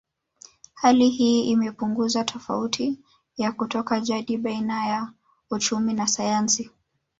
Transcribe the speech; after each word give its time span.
Hali 0.73 1.09
hii 1.09 1.41
imepunguza 1.49 2.23
tofauti 2.23 2.99
ya 3.37 3.51
kutoka 3.51 3.99
jadi 3.99 4.37
baina 4.37 4.85
ya 4.87 5.13
uchumi 5.51 5.93
na 5.93 6.07
sayansi 6.07 6.69